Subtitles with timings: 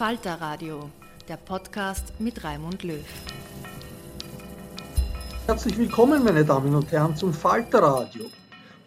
[0.00, 0.88] Falter Radio,
[1.28, 3.04] der Podcast mit Raimund Löw.
[5.44, 8.24] Herzlich willkommen, meine Damen und Herren, zum Falter Radio.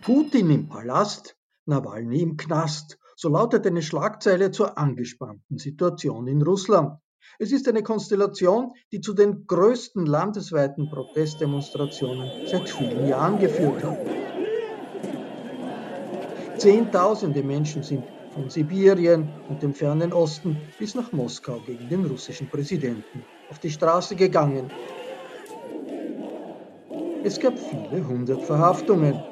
[0.01, 1.37] Putin im Palast,
[1.67, 2.97] Nawalny im Knast.
[3.15, 6.97] So lautet eine Schlagzeile zur angespannten Situation in Russland.
[7.37, 13.99] Es ist eine Konstellation, die zu den größten landesweiten Protestdemonstrationen seit vielen Jahren geführt hat.
[16.57, 22.49] Zehntausende Menschen sind von Sibirien und dem fernen Osten bis nach Moskau gegen den russischen
[22.49, 24.71] Präsidenten auf die Straße gegangen.
[27.21, 29.29] Es gab viele hundert Verhaftungen.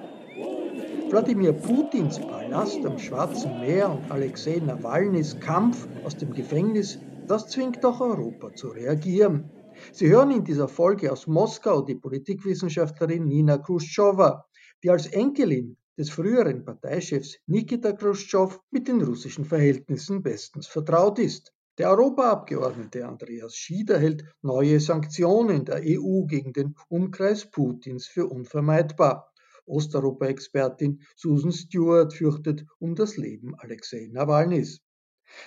[1.10, 7.84] Wladimir Putins Palast am Schwarzen Meer und Alexei Nawalnys Kampf aus dem Gefängnis, das zwingt
[7.84, 9.52] auch Europa zu reagieren.
[9.92, 14.46] Sie hören in dieser Folge aus Moskau die Politikwissenschaftlerin Nina Khrushcheva,
[14.84, 21.54] die als Enkelin des früheren Parteichefs Nikita Khrushchev mit den russischen Verhältnissen bestens vertraut ist.
[21.78, 29.32] Der Europaabgeordnete Andreas Schieder hält neue Sanktionen der EU gegen den Umkreis Putins für unvermeidbar.
[29.66, 34.82] Osteuropa-Expertin Susan Stewart fürchtet um das Leben Alexei Nawalnys.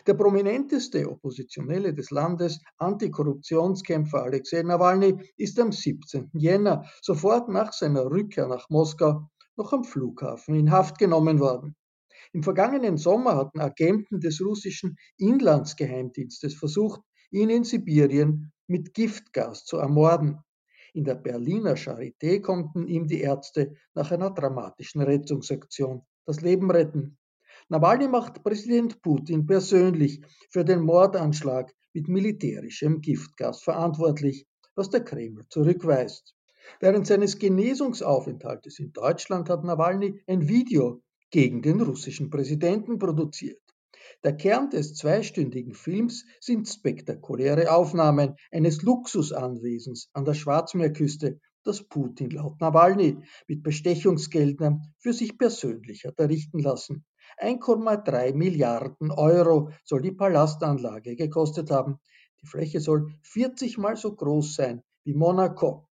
[0.06, 6.30] Der prominenteste Oppositionelle des Landes, Antikorruptionskämpfer Alexei Nawalny, ist am 17.
[6.32, 11.76] Jänner, sofort nach seiner Rückkehr nach Moskau, noch am Flughafen in Haft genommen worden.
[12.32, 17.00] Im vergangenen Sommer hatten Agenten des russischen Inlandsgeheimdienstes versucht,
[17.30, 20.38] ihn in Sibirien mit Giftgas zu ermorden.
[20.94, 27.18] In der Berliner Charité konnten ihm die Ärzte nach einer dramatischen Rettungsaktion das Leben retten.
[27.68, 30.20] Nawalny macht Präsident Putin persönlich
[30.50, 36.33] für den Mordanschlag mit militärischem Giftgas verantwortlich, was der Kreml zurückweist.
[36.80, 43.60] Während seines Genesungsaufenthaltes in Deutschland hat Nawalny ein Video gegen den russischen Präsidenten produziert.
[44.22, 52.30] Der Kern des zweistündigen Films sind spektakuläre Aufnahmen eines Luxusanwesens an der Schwarzmeerküste, das Putin
[52.30, 53.16] laut Nawalny
[53.48, 57.06] mit Bestechungsgeldern für sich persönlich hat errichten lassen.
[57.38, 61.98] 1,3 Milliarden Euro soll die Palastanlage gekostet haben.
[62.42, 65.88] Die Fläche soll 40 mal so groß sein wie Monaco.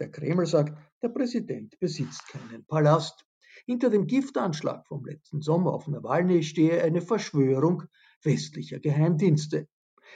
[0.00, 3.26] Der Kreml sagt, der Präsident besitzt keinen Palast.
[3.66, 7.82] Hinter dem Giftanschlag vom letzten Sommer auf Nawalny stehe eine Verschwörung
[8.22, 9.68] westlicher Geheimdienste.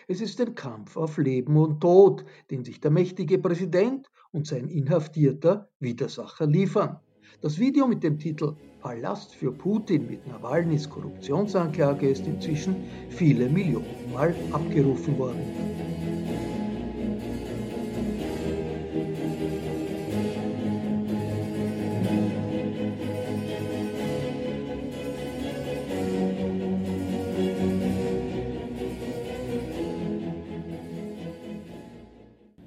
[0.09, 4.69] Es ist ein Kampf auf Leben und Tod, den sich der mächtige Präsident und sein
[4.69, 6.99] inhaftierter Widersacher liefern.
[7.43, 14.13] Das Video mit dem Titel Palast für Putin mit Nawalnys Korruptionsanklage ist inzwischen viele Millionen
[14.15, 16.24] Mal abgerufen worden.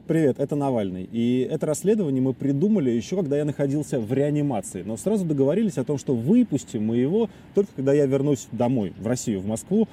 [0.08, 1.04] Привет, это Навальный.
[1.12, 4.82] И это расследование мы придумали еще, когда я находился в реанимации.
[4.84, 9.06] Но сразу договорились о том, что выпустим мы его только когда я вернусь домой, в
[9.06, 9.88] Россию, в Москву.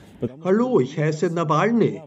[0.44, 2.00] Hallo, ich heiße Nawalny.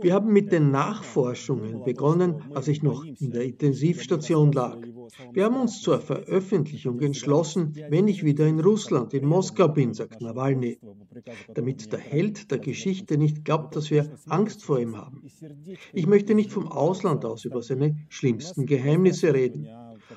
[0.00, 4.78] Wir haben mit den Nachforschungen begonnen, als ich noch in der Intensivstation lag.
[5.32, 10.20] Wir haben uns zur Veröffentlichung entschlossen, wenn ich wieder in Russland, in Moskau bin, sagt
[10.20, 10.78] Nawalny,
[11.54, 15.22] damit der Held der Geschichte nicht glaubt, dass wir Angst vor ihm haben.
[15.92, 19.67] Ich möchte nicht vom Ausland aus über seine schlimmsten Geheimnisse reden.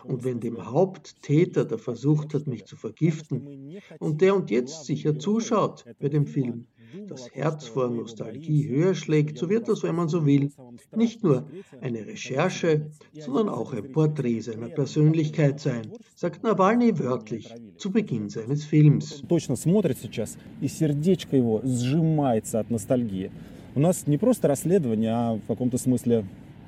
[0.04, 5.18] Und wenn dem Haupttäter, der versucht hat, mich zu vergiften, und der und jetzt sicher
[5.18, 6.66] zuschaut bei dem Film,
[7.08, 10.50] das Herz vor Nostalgie höher schlägt, so wird das, wenn man so will,
[10.94, 11.46] nicht nur
[11.80, 18.64] eine Recherche, sondern auch ein Porträt seiner Persönlichkeit sein, sagt Nawalny wörtlich zu Beginn seines
[18.64, 19.22] Films.
[19.28, 23.30] Точно смотрит сейчас, и сердечко его сжимается от ностальгии.
[23.74, 26.24] У нас не просто расследование, а в каком-то смысле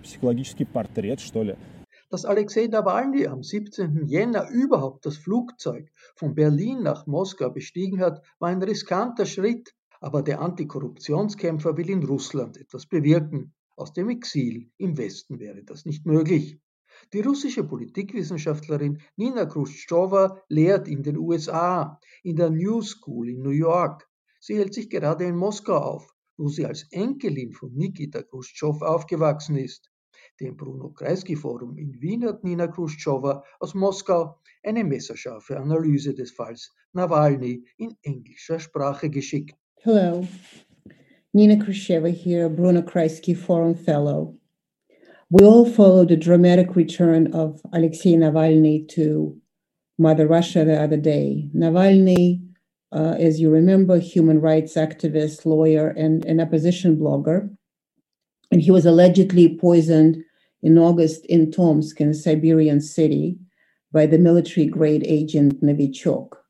[0.07, 1.57] психологический портрет, что ли.
[2.11, 4.05] Dass Alexei Nawalny am 17.
[4.07, 10.23] Jänner überhaupt das Flugzeug von Berlin nach Moskau bestiegen hat, war ein riskanter Schritt, aber
[10.23, 13.55] der Antikorruptionskämpfer will in Russland etwas bewirken.
[13.77, 16.61] Aus dem Exil im Westen wäre das nicht möglich.
[17.13, 23.51] Die russische Politikwissenschaftlerin Nina Khrushcheva lehrt in den USA, in der New School in New
[23.51, 24.07] York.
[24.41, 29.57] Sie hält sich gerade in Moskau auf, wo sie als Enkelin von Nikita Khrushchev aufgewachsen
[29.57, 29.91] ist.
[30.40, 36.30] Dem Bruno Kreisky Forum in Wien hat Nina Khrushcheva aus Moskau eine messerscharfe Analyse des
[36.30, 39.56] Falls Nawalny in englischer Sprache geschickt.
[39.82, 40.28] Hello,
[41.34, 44.38] Nina Khrushcheva here, Bruno Kreisky Forum Fellow.
[45.32, 49.36] We all followed the dramatic return of Alexei Navalny to
[49.98, 51.50] Mother Russia the other day.
[51.56, 52.44] Navalny,
[52.92, 57.50] uh, as you remember, human rights activist, lawyer, and an opposition blogger.
[58.52, 60.24] And he was allegedly poisoned
[60.62, 63.40] in August in Tomsk, in a Siberian city,
[63.92, 66.44] by the military grade agent Novichok.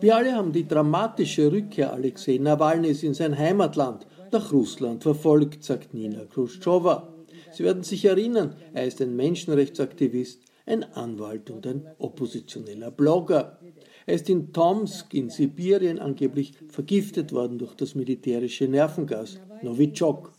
[0.00, 5.94] Wir alle haben die dramatische Rückkehr Alexei Nawalnys in sein Heimatland, nach Russland, verfolgt, sagt
[5.94, 7.14] Nina Khrushcheva.
[7.52, 13.58] Sie werden sich erinnern, er ist ein Menschenrechtsaktivist, ein Anwalt und ein oppositioneller Blogger.
[14.04, 20.32] Er ist in Tomsk in Sibirien angeblich vergiftet worden durch das militärische Nervengas Novichok.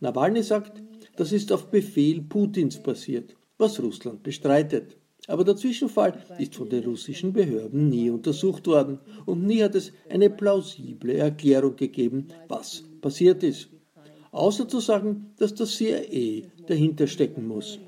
[0.00, 0.82] Nawalny sagt,
[1.18, 4.96] das ist auf Befehl Putins passiert, was Russland bestreitet.
[5.26, 9.92] Aber der Zwischenfall ist von den russischen Behörden nie untersucht worden und nie hat es
[10.08, 13.68] eine plausible Erklärung gegeben, was passiert ist.
[14.30, 17.80] Außer zu sagen, dass das CIA dahinter stecken muss.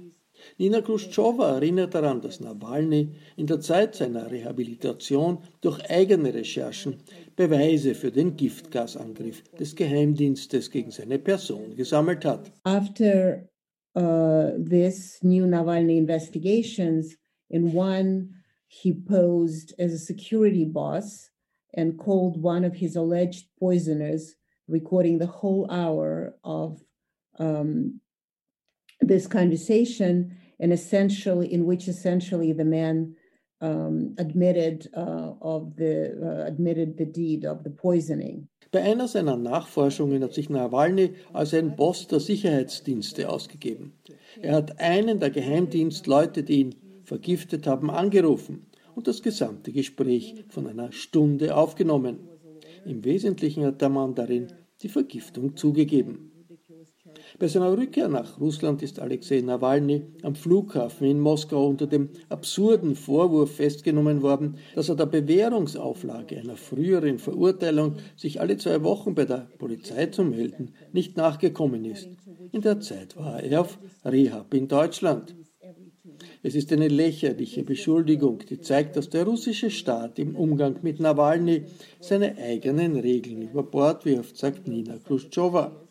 [0.58, 6.96] Nina Khrushcheva erinnert daran, dass Nawalny in der Zeit seiner Rehabilitation durch eigene Recherchen
[7.40, 12.52] Beweise für den Giftgasangriff des Geheimdienstes gegen seine Person gesammelt hat.
[12.64, 13.48] After
[13.96, 17.16] uh, this new Navalny investigations,
[17.48, 18.34] In one,
[18.68, 21.30] he posed as a security boss
[21.74, 24.34] and called one of his alleged poisoners,
[24.68, 26.80] recording the whole hour of
[27.38, 28.00] um,
[29.00, 33.16] this conversation, and essentially, in which essentially the man
[33.60, 38.48] um, admitted uh, of the uh, admitted the deed of the poisoning.
[38.72, 43.94] Bei einer seiner Nachforschungen hat sich Nawalny als ein Boss der Sicherheitsdienste ausgegeben.
[44.40, 50.68] Er hat einen der Geheimdienstleute, die ihn vergiftet haben, angerufen und das gesamte Gespräch von
[50.68, 52.20] einer Stunde aufgenommen.
[52.84, 54.52] Im Wesentlichen hat der Mann darin
[54.82, 56.29] die Vergiftung zugegeben.
[57.40, 62.94] Bei seiner Rückkehr nach Russland ist Alexei Nawalny am Flughafen in Moskau unter dem absurden
[62.94, 69.24] Vorwurf festgenommen worden, dass er der Bewährungsauflage einer früheren Verurteilung, sich alle zwei Wochen bei
[69.24, 72.10] der Polizei zu melden, nicht nachgekommen ist.
[72.52, 75.34] In der Zeit war er auf Rehab in Deutschland.
[76.42, 81.64] Es ist eine lächerliche Beschuldigung, die zeigt, dass der russische Staat im Umgang mit Nawalny
[82.00, 85.86] seine eigenen Regeln über Bord wirft, sagt Nina Khrushcheva.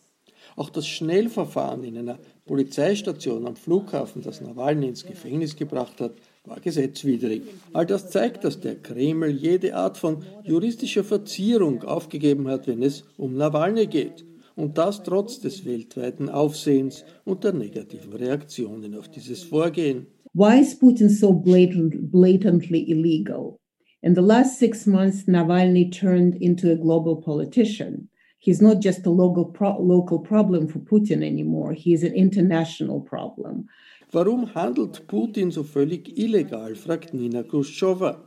[0.59, 6.11] Auch das Schnellverfahren in einer Polizeistation am Flughafen, das Nawalny ins Gefängnis gebracht hat,
[6.43, 7.43] war gesetzwidrig.
[7.71, 13.05] All das zeigt, dass der Kreml jede Art von juristischer Verzierung aufgegeben hat, wenn es
[13.15, 14.25] um Nawalny geht.
[14.57, 20.07] Und das trotz des weltweiten Aufsehens und der negativen Reaktionen auf dieses Vorgehen.
[20.33, 23.55] Why is Putin so blatant, blatantly illegal?
[24.01, 28.09] In the last six months, Navalny turned into a global politician.
[28.41, 33.67] He's not just a local, pro local problem for Putin anymore, he's an international problem.
[34.11, 38.17] Warum handelt Putin so völlig illegal, fragt Nina Khrushcheva.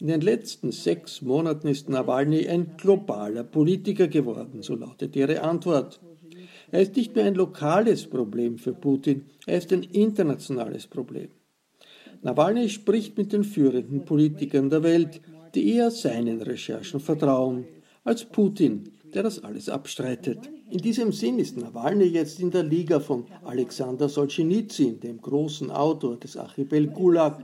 [0.00, 6.00] In den letzten sechs Monaten ist Nawalny ein globaler Politiker geworden, so lautet ihre Antwort.
[6.70, 11.28] Er ist nicht mehr ein lokales Problem für Putin, er ist ein internationales Problem.
[12.22, 15.20] Nawalny spricht mit den führenden Politikern der Welt,
[15.54, 17.64] die eher seinen Recherchen vertrauen,
[18.04, 20.50] als Putin, der das alles abstreitet.
[20.70, 26.18] In diesem Sinn ist Nawalny jetzt in der Liga von Alexander Solzhenitsyn, dem großen Autor
[26.18, 27.42] des Archipel Gulag,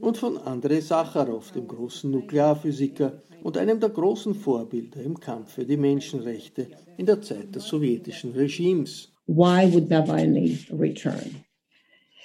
[0.00, 5.64] und von Andrei Sacharow, dem großen Nuklearphysiker und einem der großen Vorbilder im Kampf für
[5.64, 9.12] die Menschenrechte in der Zeit des sowjetischen Regimes.
[9.26, 11.44] Why would Navalny return?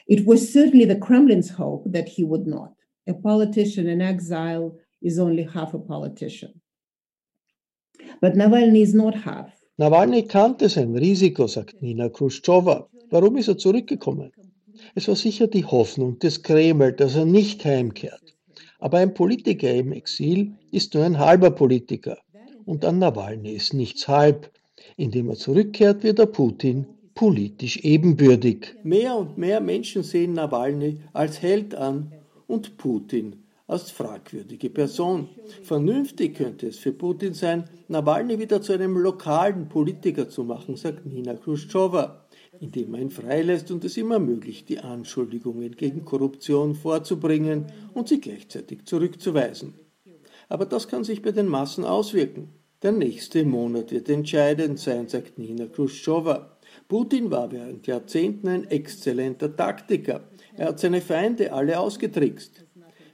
[0.08, 2.74] It was certainly the Kremlin's hope that he would not.
[3.08, 6.62] A politician in exile is only half a politician.
[8.22, 9.52] But Navalny is not half.
[9.78, 12.88] Nawalny kannte sein Risiko, sagt Nina Khrushcheva.
[13.10, 14.32] Warum ist er zurückgekommen?
[14.94, 18.22] Es war sicher die Hoffnung des Kreml, dass er nicht heimkehrt.
[18.80, 22.18] Aber ein Politiker im Exil ist nur ein halber Politiker.
[22.66, 24.52] Und an Nawalny ist nichts halb.
[24.98, 26.86] Indem er zurückkehrt, wird er Putin
[27.16, 28.76] politisch ebenbürtig.
[28.84, 32.12] Mehr und mehr Menschen sehen Nawalny als Held an
[32.48, 35.30] und Putin als fragwürdige Person.
[35.64, 41.06] Vernünftig könnte es für Putin sein, Nawalny wieder zu einem lokalen Politiker zu machen, sagt
[41.06, 42.26] Nina Khrushcheva,
[42.60, 48.20] indem er ihn freilässt und es ihm ermöglicht, die Anschuldigungen gegen Korruption vorzubringen und sie
[48.20, 49.76] gleichzeitig zurückzuweisen.
[50.50, 52.50] Aber das kann sich bei den Massen auswirken.
[52.82, 56.58] Der nächste Monat wird entscheidend sein, sagt Nina Khrushcheva.
[56.88, 60.22] Putin war während Jahrzehnten ein exzellenter Taktiker.
[60.56, 62.66] Er hat seine Feinde alle ausgetrickst.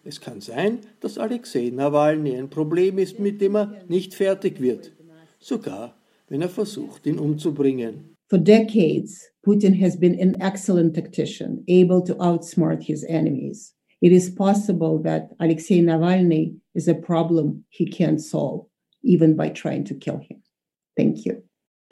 [0.07, 4.93] Es kann sein, dass Alexei Nawalny ein Problem ist, mit dem er nicht fertig wird,
[5.39, 5.97] sogar
[6.27, 8.15] wenn er versucht, ihn umzubringen.
[8.29, 13.75] For decades, Putin has been an excellent tactician, able to outsmart his enemies.
[13.99, 18.67] It is possible that Alexei Navalny is a problem he can't solve,
[19.03, 20.43] even by trying to kill him.
[20.95, 21.43] Thank you.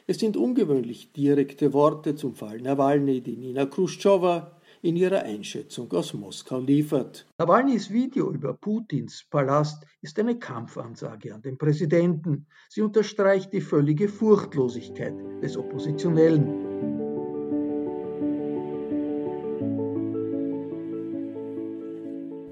[0.06, 6.14] Es sind ungewöhnlich direkte Worte zum Fall Nawalny, die Nina Khrushcheva in ihrer Einschätzung aus
[6.14, 7.26] Moskau liefert.
[7.38, 12.46] Nawalnys Video über Putins Palast ist eine Kampfansage an den Präsidenten.
[12.70, 16.73] Sie unterstreicht die völlige Furchtlosigkeit des Oppositionellen.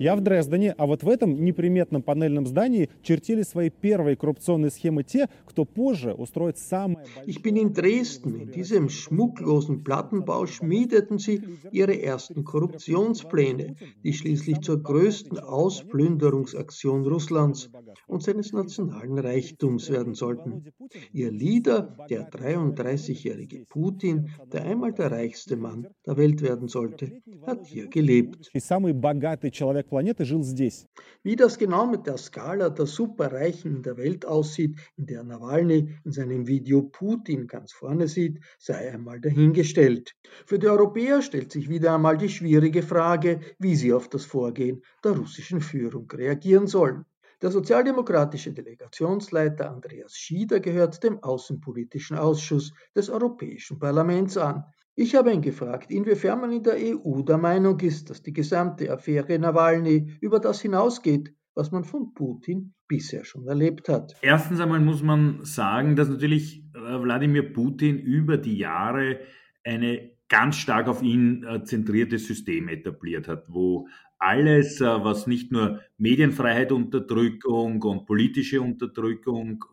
[0.01, 5.05] Я в Дрездене, а вот в этом неприметном панельном здании чертили свои первые коррупционные схемы
[5.05, 7.07] те, кто позже устроит самое...
[7.27, 8.41] Ich bin in Dresden.
[8.41, 11.41] In diesem schmucklosen Plattenbau schmiedeten sie
[11.73, 17.71] ihre ersten Korruptionspläne, die schließlich zur größten Ausplünderungsaktion Russlands
[18.07, 20.65] und seines nationalen Reichtums werden sollten.
[21.13, 27.13] Ihr Leader, der 33-jährige Putin, der einmal der reichste Mann der Welt werden sollte,
[27.47, 28.51] hat hier gelebt.
[28.53, 30.87] И самый богатый человек планеты жил здесь.
[31.23, 35.95] Wie das genau mit der Skala der Superreichen in der Welt aussieht, in der Nawalny
[36.05, 40.15] in seinem Video Putin ganz vorne sieht, sei einmal dahingestellt.
[40.47, 44.83] Für die Europäer stellt sich wieder einmal die schwierige Frage, wie sie auf das Vorgehen
[45.05, 47.05] der russischen Führung reagieren sollen.
[47.43, 54.65] Der sozialdemokratische Delegationsleiter Andreas Schieder gehört dem Außenpolitischen Ausschuss des Europäischen Parlaments an.
[54.96, 58.92] Ich habe ihn gefragt, inwiefern man in der EU der Meinung ist, dass die gesamte
[58.92, 64.16] Affäre Nawalny über das hinausgeht, was man von Putin bisher schon erlebt hat.
[64.22, 69.20] Erstens einmal muss man sagen, dass natürlich äh, Wladimir Putin über die Jahre
[69.64, 75.54] eine ganz stark auf ihn äh, zentrierte System etabliert hat, wo alles, äh, was nicht
[75.54, 79.64] nur Medienfreiheit, Unterdrückung und politische Unterdrückung,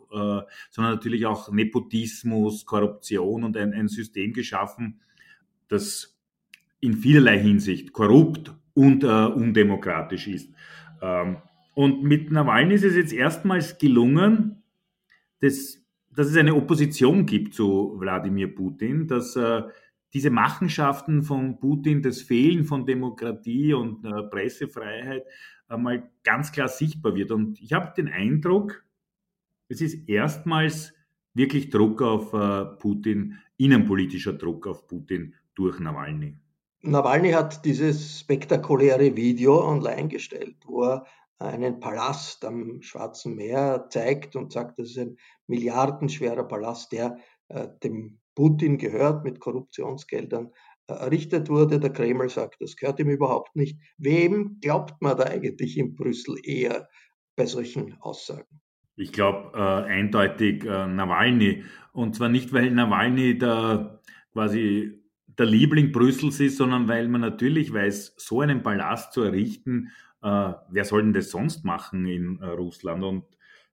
[0.70, 5.00] sondern natürlich auch Nepotismus, Korruption und ein, ein System geschaffen,
[5.68, 6.18] das
[6.80, 10.52] in vielerlei Hinsicht korrupt und äh, undemokratisch ist.
[11.02, 11.38] Ähm,
[11.74, 14.62] und mit Nawalny ist es jetzt erstmals gelungen,
[15.40, 15.84] dass,
[16.14, 19.62] dass es eine Opposition gibt zu Wladimir Putin, dass äh,
[20.12, 25.24] diese Machenschaften von Putin, das Fehlen von Demokratie und äh, Pressefreiheit
[25.68, 27.30] einmal ganz klar sichtbar wird.
[27.30, 28.84] Und ich habe den Eindruck,
[29.68, 30.94] es ist erstmals
[31.34, 36.38] wirklich Druck auf äh, Putin, innenpolitischer Druck auf Putin durch Nawalny.
[36.82, 41.06] Nawalny hat dieses spektakuläre Video online gestellt, wo er
[41.38, 47.68] einen Palast am Schwarzen Meer zeigt und sagt, das ist ein milliardenschwerer Palast, der äh,
[47.82, 50.52] dem Putin gehört, mit Korruptionsgeldern
[50.86, 51.80] äh, errichtet wurde.
[51.80, 53.78] Der Kreml sagt, das gehört ihm überhaupt nicht.
[53.96, 56.88] Wem glaubt man da eigentlich in Brüssel eher
[57.36, 58.60] bei solchen Aussagen?
[58.96, 61.64] Ich glaube äh, eindeutig äh, Nawalny.
[61.92, 64.00] Und zwar nicht, weil Nawalny da
[64.32, 64.98] quasi
[65.38, 69.90] der Liebling Brüssels ist, sondern weil man natürlich weiß, so einen Palast zu errichten,
[70.22, 73.04] äh, wer soll denn das sonst machen in äh, Russland?
[73.04, 73.24] Und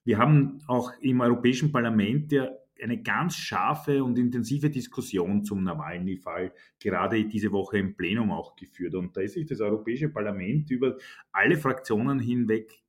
[0.03, 2.49] wir haben auch im Europäischen Parlament ja
[2.81, 8.95] eine ganz scharfe und intensive Diskussion zum Nawalny-Fall gerade diese Woche im Plenum auch geführt.
[8.95, 10.97] Und da ist sich das Europäische Parlament über
[11.31, 12.83] alle Fraktionen hinweg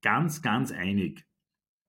[0.00, 1.26] ganz, ganz einig.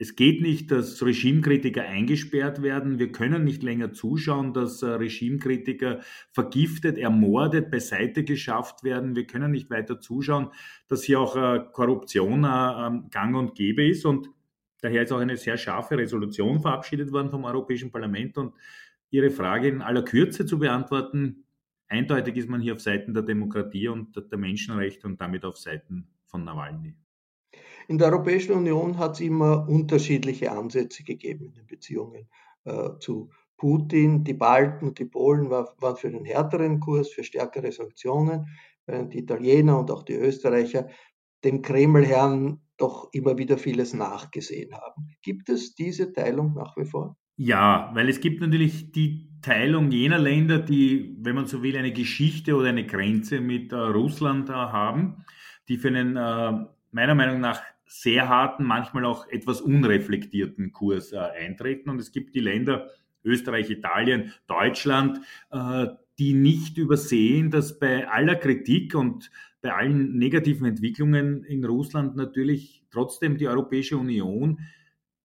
[0.04, 3.00] Es geht nicht, dass Regimekritiker eingesperrt werden.
[3.00, 9.16] Wir können nicht länger zuschauen, dass äh, Regimekritiker vergiftet, ermordet, beiseite geschafft werden.
[9.16, 10.50] Wir können nicht weiter zuschauen,
[10.90, 14.06] dass hier auch äh, Korruption äh, gang und gäbe ist.
[14.06, 14.30] Und
[14.82, 18.38] daher ist auch eine sehr scharfe Resolution verabschiedet worden vom Europäischen Parlament.
[18.38, 18.56] Und
[19.10, 21.46] Ihre Frage in aller Kürze zu beantworten,
[21.88, 26.10] eindeutig ist man hier auf Seiten der Demokratie und der Menschenrechte und damit auf Seiten
[26.26, 26.94] von Nawalny.
[27.88, 32.28] In der Europäischen Union hat es immer unterschiedliche Ansätze gegeben in den Beziehungen
[32.66, 34.24] äh, zu Putin.
[34.24, 38.48] Die Balten und die Polen war, waren für einen härteren Kurs, für stärkere Sanktionen,
[38.86, 40.88] während die Italiener und auch die Österreicher
[41.44, 45.16] dem Kremlherrn doch immer wieder vieles nachgesehen haben.
[45.22, 47.18] Gibt es diese Teilung nach wie vor?
[47.36, 51.92] Ja, weil es gibt natürlich die Teilung jener Länder, die, wenn man so will, eine
[51.92, 55.26] Geschichte oder eine Grenze mit äh, Russland äh, haben,
[55.68, 61.18] die für einen äh, meiner Meinung nach sehr harten, manchmal auch etwas unreflektierten Kurs äh,
[61.18, 61.90] eintreten.
[61.90, 62.90] Und es gibt die Länder
[63.24, 65.20] Österreich, Italien, Deutschland,
[65.52, 65.88] äh,
[66.20, 72.84] die nicht übersehen, dass bei aller Kritik und bei allen negativen Entwicklungen in Russland natürlich
[72.92, 74.60] trotzdem die Europäische Union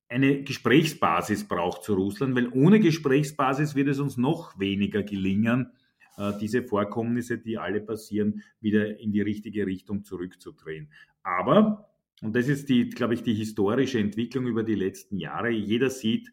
[0.09, 5.73] eine Gesprächsbasis braucht zu Russland, weil ohne Gesprächsbasis wird es uns noch weniger gelingen,
[6.17, 10.91] äh, diese Vorkommnisse, die alle passieren, wieder in die richtige Richtung zurückzudrehen.
[11.23, 11.91] Aber,
[12.23, 16.33] und das ist die, glaube ich, die historische Entwicklung über die letzten Jahre, jeder sieht,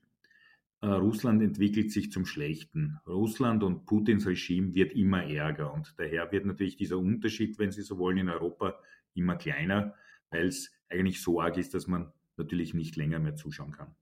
[0.82, 3.00] äh, Russland entwickelt sich zum Schlechten.
[3.08, 7.82] Russland und Putins Regime wird immer ärger und daher wird natürlich dieser Unterschied, wenn Sie
[7.82, 8.76] so wollen, in Europa
[9.14, 9.96] immer kleiner,
[10.30, 13.96] weil es eigentlich so arg ist, dass man natürlich nicht länger mehr zuschauen kann.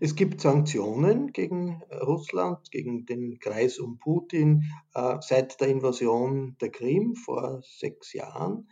[0.00, 6.70] Es gibt Sanktionen gegen Russland, gegen den Kreis um Putin äh, seit der Invasion der
[6.70, 8.68] Krim vor sechs Jahren.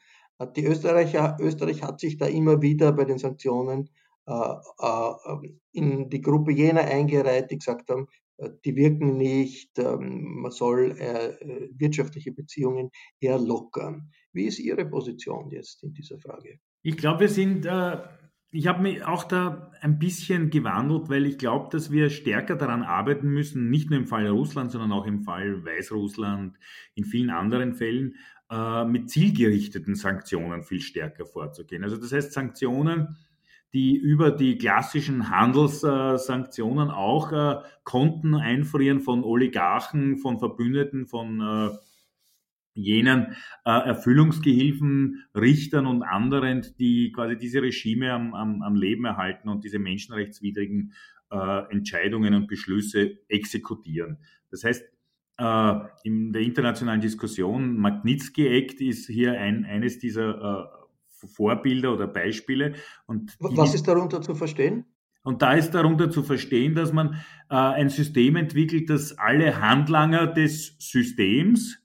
[0.56, 3.88] Die Österreicher, Österreich hat sich da immer wieder bei den Sanktionen
[4.24, 10.42] äh, äh, in die Gruppe jener eingereiht, die gesagt haben, äh, die wirken nicht, ähm,
[10.42, 10.94] man soll
[11.76, 12.90] wirtschaftliche Beziehungen
[13.20, 14.12] eher lockern.
[14.32, 16.60] Wie ist Ihre Position jetzt in dieser Frage?
[16.82, 17.66] Ich glaube, wir sind,
[18.50, 22.82] ich habe mich auch da ein bisschen gewandelt, weil ich glaube, dass wir stärker daran
[22.82, 26.56] arbeiten müssen, nicht nur im Fall Russland, sondern auch im Fall Weißrussland,
[26.94, 28.16] in vielen anderen Fällen,
[28.52, 31.84] äh, mit zielgerichteten Sanktionen viel stärker vorzugehen.
[31.84, 33.16] Also das heißt Sanktionen,
[33.72, 41.70] die über die klassischen Handelssanktionen auch äh, Konten einfrieren von Oligarchen, von Verbündeten, von äh,
[42.74, 49.62] jenen Erfüllungsgehilfen, Richtern und anderen, die quasi diese Regime am, am, am Leben erhalten und
[49.62, 50.94] diese menschenrechtswidrigen
[51.68, 54.16] Entscheidungen und Beschlüsse exekutieren.
[54.50, 54.91] Das heißt,
[56.04, 57.76] in der internationalen Diskussion.
[57.76, 62.74] Magnitsky Act ist hier ein, eines dieser äh, Vorbilder oder Beispiele.
[63.06, 64.84] Und Was ist darunter zu verstehen?
[65.24, 67.14] Und da ist darunter zu verstehen, dass man
[67.48, 71.78] äh, ein System entwickelt, das alle Handlanger des Systems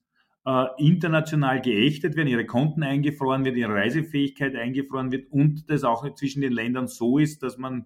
[0.45, 6.15] äh, international geächtet werden, ihre Konten eingefroren wird, ihre Reisefähigkeit eingefroren wird und das auch
[6.15, 7.85] zwischen den Ländern so ist, dass man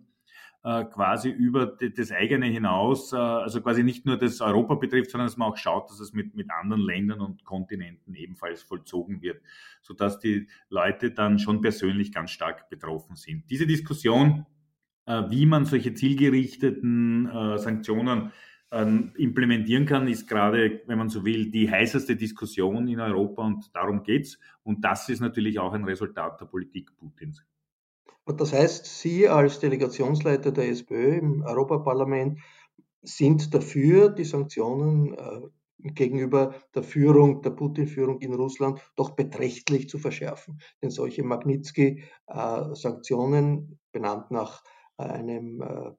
[0.64, 5.28] äh, quasi über das eigene hinaus, äh, also quasi nicht nur das Europa betrifft, sondern
[5.28, 9.42] dass man auch schaut, dass es mit, mit anderen Ländern und Kontinenten ebenfalls vollzogen wird,
[9.82, 13.50] sodass die Leute dann schon persönlich ganz stark betroffen sind.
[13.50, 14.46] Diese Diskussion,
[15.08, 18.32] äh, wie man solche zielgerichteten Sanktionen
[18.72, 23.76] ähm, implementieren kann, ist gerade, wenn man so will, die heißeste Diskussion in Europa und
[23.76, 24.40] darum geht's.
[24.64, 27.44] Und das ist natürlich auch ein Resultat der Politik Putins.
[28.26, 32.40] Das heißt, Sie als Delegationsleiter der SPÖ im Europaparlament
[33.02, 35.42] sind dafür, die Sanktionen äh,
[35.80, 40.60] gegenüber der Führung, der Putin-Führung in Russland doch beträchtlich zu verschärfen.
[40.82, 44.64] Denn solche Magnitsky-Sanktionen, benannt nach
[44.98, 45.92] einem äh,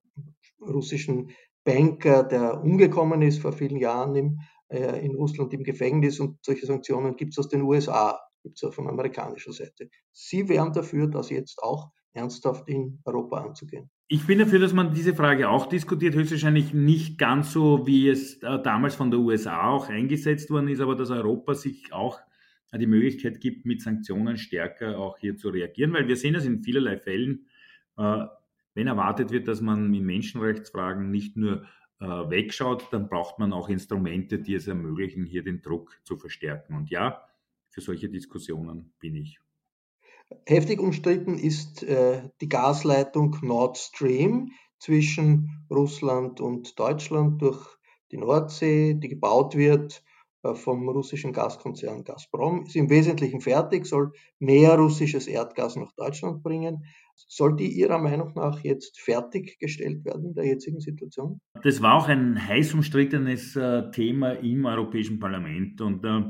[0.61, 1.31] russischen
[1.65, 7.17] Banker, der umgekommen ist vor vielen Jahren äh, in Russland im Gefängnis und solche Sanktionen
[7.17, 9.91] gibt es aus den USA, gibt es auch von amerikanischer Seite.
[10.13, 13.91] Sie wären dafür, dass jetzt auch ernsthaft in Europa anzugehen.
[14.09, 18.43] Ich bin dafür, dass man diese Frage auch diskutiert, höchstwahrscheinlich nicht ganz so, wie es
[18.43, 22.21] äh, damals von der USA auch eingesetzt worden ist, aber dass Europa sich auch
[22.73, 26.45] äh, die Möglichkeit gibt, mit Sanktionen stärker auch hier zu reagieren, weil wir sehen das
[26.45, 27.47] in vielerlei Fällen,
[27.97, 28.27] äh,
[28.75, 31.67] wenn erwartet wird, dass man in Menschenrechtsfragen nicht nur
[32.01, 36.75] wegschaut, dann braucht man auch Instrumente, die es ermöglichen, hier den Druck zu verstärken.
[36.75, 37.23] Und ja,
[37.69, 39.39] für solche Diskussionen bin ich.
[40.47, 44.51] Heftig umstritten ist äh, die Gasleitung Nord Stream,
[44.83, 47.65] zwischen Russland und Deutschland durch
[48.11, 50.03] die Nordsee, die gebaut wird
[50.43, 56.43] äh, vom russischen Gaskonzern Gazprom, ist im Wesentlichen fertig, soll mehr russisches Erdgas nach Deutschland
[56.43, 56.85] bringen.
[57.15, 61.41] Soll die Ihrer Meinung nach jetzt fertiggestellt werden in der jetzigen Situation?
[61.63, 66.23] Das war auch ein heiß umstrittenes äh, Thema im Europäischen Parlament und äh,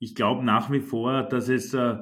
[0.00, 1.98] ich glaube nach wie vor, dass es äh,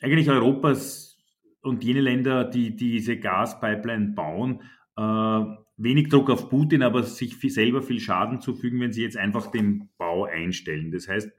[0.00, 1.18] eigentlich Europas
[1.62, 4.62] und jene Länder, die, die diese Gaspipeline bauen,
[4.96, 9.16] äh, wenig Druck auf Putin, aber sich viel, selber viel Schaden zufügen, wenn sie jetzt
[9.16, 10.90] einfach den Bau einstellen.
[10.90, 11.30] Das heißt,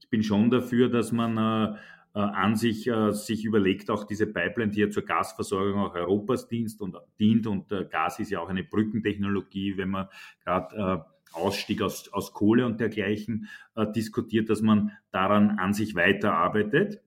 [0.00, 1.76] ich bin schon dafür, dass man äh,
[2.14, 6.48] äh, an sich äh, sich überlegt, auch diese Pipeline, die ja zur Gasversorgung auch Europas
[6.48, 10.08] dient und, dient und äh, Gas ist ja auch eine Brückentechnologie, wenn man
[10.44, 15.94] gerade äh, Ausstieg aus, aus Kohle und dergleichen äh, diskutiert, dass man daran an sich
[15.94, 17.02] weiterarbeitet.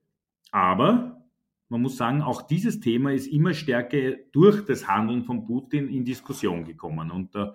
[0.50, 1.22] Aber
[1.68, 6.04] man muss sagen, auch dieses Thema ist immer stärker durch das Handeln von Putin in
[6.04, 7.10] Diskussion gekommen.
[7.10, 7.46] Und äh,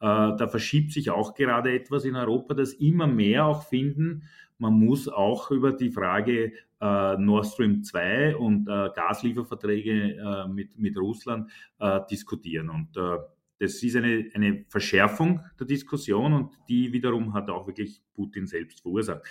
[0.00, 4.24] da verschiebt sich auch gerade etwas in Europa, dass immer mehr auch finden,
[4.58, 10.78] man muss auch über die Frage äh, Nord Stream 2 und äh, Gaslieferverträge äh, mit,
[10.78, 12.70] mit Russland äh, diskutieren.
[12.70, 13.18] Und äh,
[13.58, 18.80] das ist eine, eine Verschärfung der Diskussion und die wiederum hat auch wirklich Putin selbst
[18.80, 19.22] verursacht.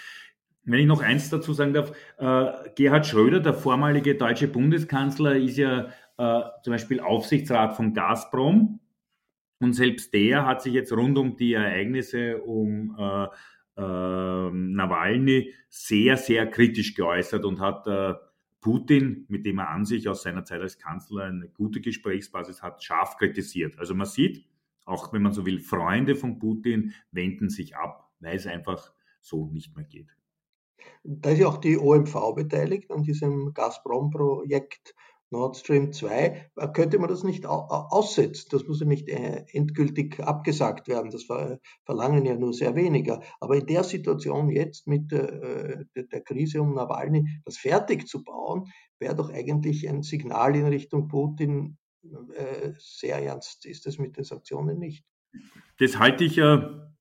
[0.66, 5.58] Wenn ich noch eins dazu sagen darf, äh, Gerhard Schröder, der vormalige deutsche Bundeskanzler, ist
[5.58, 8.80] ja äh, zum Beispiel Aufsichtsrat von Gazprom.
[9.60, 13.28] Und selbst der hat sich jetzt rund um die Ereignisse um äh,
[13.78, 18.16] äh, Nawalny sehr, sehr kritisch geäußert und hat äh,
[18.60, 22.84] Putin, mit dem er an sich aus seiner Zeit als Kanzler eine gute Gesprächsbasis hat,
[22.84, 23.78] scharf kritisiert.
[23.78, 24.48] Also man sieht,
[24.86, 29.48] auch wenn man so will, Freunde von Putin wenden sich ab, weil es einfach so
[29.52, 30.16] nicht mehr geht.
[31.04, 34.96] Da ist ja auch die OMV beteiligt an diesem Gazprom-Projekt
[35.32, 36.52] Nord Stream 2.
[36.56, 38.48] Äh, könnte man das nicht aussetzen?
[38.52, 41.12] Das muss ja nicht äh, endgültig abgesagt werden.
[41.12, 41.26] Das
[41.84, 43.22] verlangen ja nur sehr weniger.
[43.40, 48.66] Aber in der Situation jetzt mit äh, der Krise um Nawalny, das fertig zu bauen,
[49.00, 51.78] wäre doch eigentlich ein Signal in Richtung Putin,
[52.78, 55.04] sehr ernst ist es mit den Sanktionen nicht.
[55.80, 56.95] Das halte ich ja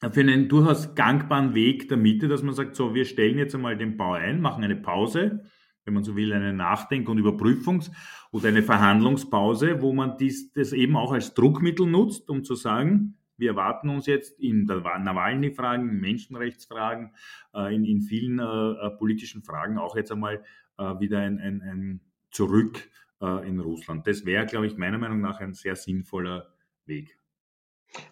[0.00, 3.76] für einen durchaus gangbaren Weg der Mitte, dass man sagt, so, wir stellen jetzt einmal
[3.76, 5.44] den Bau ein, machen eine Pause,
[5.84, 7.90] wenn man so will, eine Nachdenk- und Überprüfungs-
[8.30, 13.16] oder eine Verhandlungspause, wo man dies, das eben auch als Druckmittel nutzt, um zu sagen,
[13.38, 17.12] wir erwarten uns jetzt in der Nawalny-Fragen, in Menschenrechtsfragen,
[17.54, 20.42] äh, in, in vielen äh, äh, politischen Fragen auch jetzt einmal
[20.76, 22.90] äh, wieder ein, ein, ein Zurück
[23.22, 24.06] äh, in Russland.
[24.06, 26.52] Das wäre, glaube ich, meiner Meinung nach ein sehr sinnvoller
[26.84, 27.18] Weg.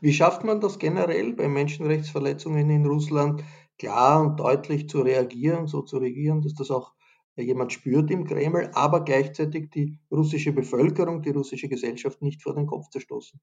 [0.00, 3.44] Wie schafft man das generell bei Menschenrechtsverletzungen in Russland
[3.78, 6.92] klar und deutlich zu reagieren, so zu reagieren, dass das auch
[7.36, 12.66] jemand spürt im Kreml, aber gleichzeitig die russische Bevölkerung, die russische Gesellschaft nicht vor den
[12.66, 13.38] Kopf zu stoßen?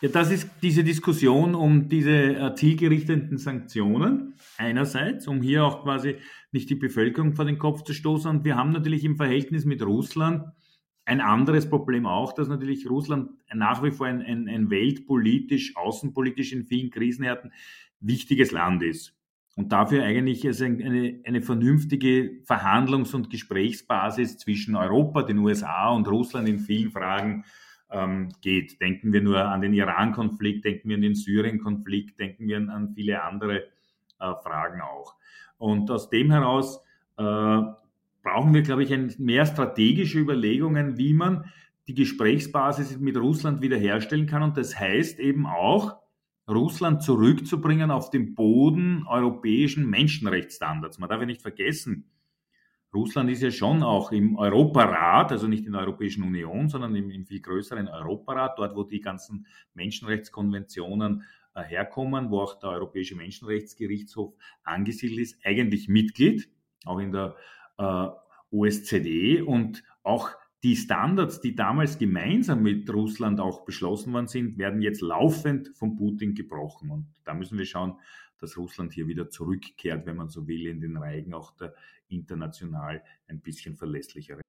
[0.00, 6.16] Ja, das ist diese Diskussion um diese äh, zielgerichteten Sanktionen einerseits, um hier auch quasi
[6.50, 8.28] nicht die Bevölkerung vor den Kopf zu stoßen.
[8.28, 10.44] Und wir haben natürlich im Verhältnis mit Russland
[11.08, 16.52] ein anderes Problem auch, dass natürlich Russland nach wie vor ein, ein, ein weltpolitisch, außenpolitisch
[16.52, 17.50] in vielen Krisenhärten
[18.00, 19.14] wichtiges Land ist.
[19.56, 26.06] Und dafür eigentlich also eine, eine vernünftige Verhandlungs- und Gesprächsbasis zwischen Europa, den USA und
[26.08, 27.46] Russland in vielen Fragen
[27.90, 28.78] ähm, geht.
[28.82, 32.92] Denken wir nur an den Iran-Konflikt, denken wir an den Syrien-Konflikt, denken wir an, an
[32.94, 33.64] viele andere
[34.20, 35.14] äh, Fragen auch.
[35.56, 36.84] Und aus dem heraus
[37.16, 37.62] äh,
[38.22, 41.50] brauchen wir, glaube ich, mehr strategische Überlegungen, wie man
[41.86, 44.42] die Gesprächsbasis mit Russland wiederherstellen kann.
[44.42, 45.96] Und das heißt eben auch,
[46.48, 50.98] Russland zurückzubringen auf den Boden europäischen Menschenrechtsstandards.
[50.98, 52.10] Man darf ja nicht vergessen,
[52.94, 57.10] Russland ist ja schon auch im Europarat, also nicht in der Europäischen Union, sondern im,
[57.10, 61.22] im viel größeren Europarat, dort wo die ganzen Menschenrechtskonventionen
[61.54, 66.48] äh, herkommen, wo auch der Europäische Menschenrechtsgerichtshof angesiedelt ist, eigentlich Mitglied,
[66.86, 67.36] auch in der
[67.78, 68.08] äh,
[68.50, 70.30] OSZE und auch
[70.62, 75.96] die Standards, die damals gemeinsam mit Russland auch beschlossen worden sind, werden jetzt laufend von
[75.96, 76.90] Putin gebrochen.
[76.90, 77.94] Und da müssen wir schauen,
[78.40, 81.74] dass Russland hier wieder zurückkehrt, wenn man so will, in den Reigen auch der
[82.08, 84.42] international ein bisschen verlässlicheren.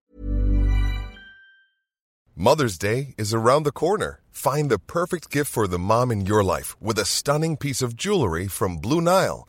[2.36, 4.22] Mother's Day is around the corner.
[4.32, 7.98] Find the perfect gift for the mom in your life with a stunning piece of
[7.98, 9.49] jewelry from Blue Nile.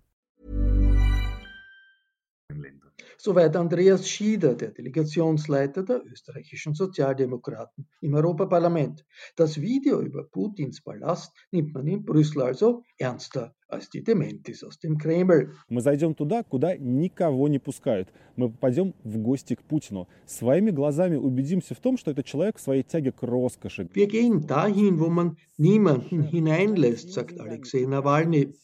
[3.23, 9.05] Soweit Andreas Schieder, der Delegationsleiter der österreichischen Sozialdemokraten im Europaparlament.
[9.35, 14.78] Das Video über Putins Palast nimmt man in Brüssel also ernster als die Dementis aus
[14.78, 15.52] dem Kreml.
[15.68, 18.08] Мы зайдем туда, куда никого не пускают.
[18.36, 20.08] Мы попадем в гости к Путину.
[20.26, 23.88] Своими глазами убедимся в том, что это человек в своей тяге к роскоши.
[23.92, 28.54] Wir gehen dahin, wo man niemanden hineinlässt, sagt Alexei Nawalny.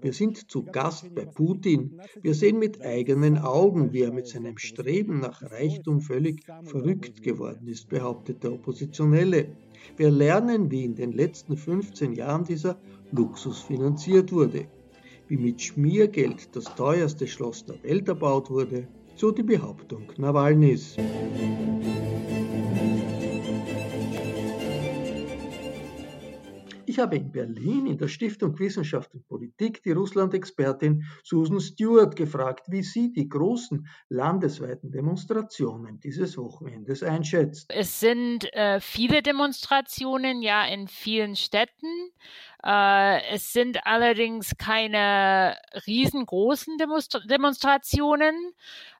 [0.00, 2.00] Wir sind zu Gast bei Putin.
[2.22, 7.68] Wir sehen mit eigenen Augen, wie er mit seinem Streben nach Reichtum völlig verrückt geworden
[7.68, 9.48] ist, behauptet der Oppositionelle.
[9.96, 12.76] Wir lernen, wie in den letzten 15 Jahren dieser
[13.11, 14.65] Luxus finanziert wurde,
[15.27, 20.95] wie mit Schmiergeld das teuerste Schloss der Welt erbaut wurde, so die Behauptung Nawalnys.
[26.91, 32.65] Ich habe in Berlin in der Stiftung Wissenschaft und Politik die Russland-Expertin Susan Stewart gefragt,
[32.67, 37.71] wie sie die großen landesweiten Demonstrationen dieses Wochenendes einschätzt.
[37.73, 42.11] Es sind äh, viele Demonstrationen, ja, in vielen Städten.
[42.61, 45.55] Äh, es sind allerdings keine
[45.87, 48.35] riesengroßen Demonstra Demonstrationen,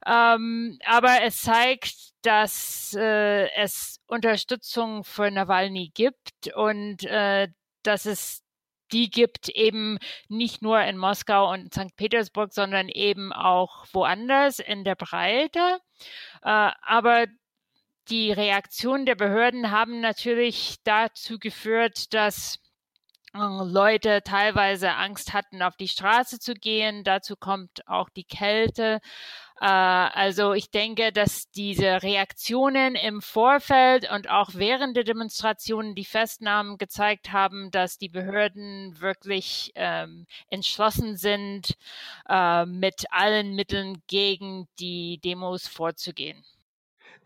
[0.07, 7.49] ähm, aber es zeigt, dass äh, es Unterstützung für Nawalny gibt und äh,
[7.83, 8.43] dass es
[8.91, 11.95] die gibt eben nicht nur in Moskau und St.
[11.95, 15.79] Petersburg, sondern eben auch woanders in der Breite.
[16.41, 17.27] Äh, aber
[18.09, 22.59] die Reaktionen der Behörden haben natürlich dazu geführt, dass
[23.33, 27.03] äh, Leute teilweise Angst hatten, auf die Straße zu gehen.
[27.03, 28.99] Dazu kommt auch die Kälte.
[29.61, 36.05] Äh, also ich denke, dass diese Reaktionen im Vorfeld und auch während der Demonstrationen die
[36.05, 41.77] Festnahmen gezeigt haben, dass die Behörden wirklich ähm, entschlossen sind,
[42.27, 46.43] äh, mit allen Mitteln gegen die Demos vorzugehen.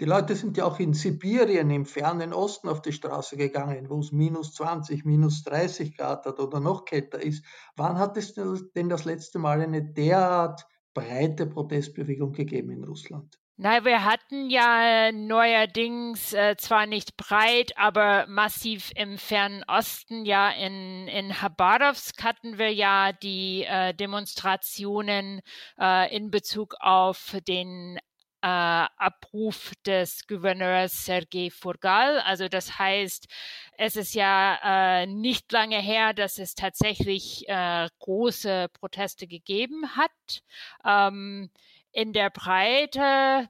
[0.01, 3.99] Die Leute sind ja auch in Sibirien im fernen Osten auf die Straße gegangen, wo
[3.99, 7.45] es minus 20, minus 30 Grad hat oder noch kälter ist.
[7.77, 13.37] Wann hat es denn das letzte Mal eine derart breite Protestbewegung gegeben in Russland?
[13.57, 20.49] Na, wir hatten ja neuerdings äh, zwar nicht breit, aber massiv im fernen Osten, ja
[20.49, 25.39] in, in Habarovsk hatten wir ja die äh, Demonstrationen
[25.79, 27.97] äh, in Bezug auf den
[28.45, 32.19] äh, Abruf des Gouverneurs Sergei Furgal.
[32.19, 33.27] Also das heißt,
[33.75, 34.59] es ist ja
[35.01, 40.43] äh, nicht lange her, dass es tatsächlich äh, große Proteste gegeben hat.
[40.85, 41.49] Ähm,
[41.91, 43.49] in der Breite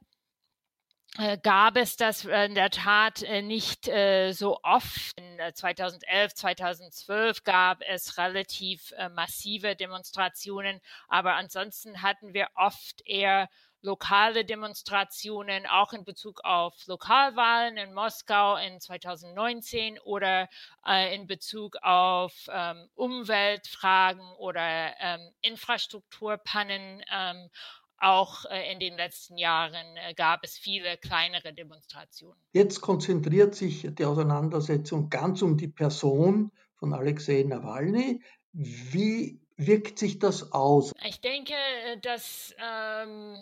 [1.18, 5.12] äh, gab es das in der Tat äh, nicht äh, so oft.
[5.18, 10.80] In 2011, 2012 gab es relativ massive Demonstrationen,
[11.10, 13.50] aber ansonsten hatten wir oft eher
[13.86, 20.50] lokale Demonstrationen, auch in Bezug auf Lokalwahlen in Moskau in 2019 oder
[20.86, 27.04] äh, in Bezug auf ähm, Umweltfragen oder ähm, Infrastrukturpannen.
[27.14, 27.50] Ähm,
[27.98, 32.40] auch äh, in den letzten Jahren äh, gab es viele kleinere Demonstrationen.
[32.52, 38.22] Jetzt konzentriert sich die Auseinandersetzung ganz um die Person von Alexei Nawalny.
[38.52, 40.92] Wie wirkt sich das aus?
[41.06, 43.38] Ich denke, äh, dass ähm,